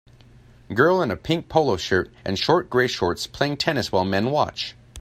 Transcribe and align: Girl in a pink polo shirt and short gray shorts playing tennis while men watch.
Girl 0.73 0.99
in 1.03 1.11
a 1.11 1.15
pink 1.15 1.47
polo 1.47 1.77
shirt 1.77 2.11
and 2.25 2.39
short 2.39 2.71
gray 2.71 2.87
shorts 2.87 3.27
playing 3.27 3.57
tennis 3.57 3.91
while 3.91 4.03
men 4.03 4.31
watch. 4.31 4.75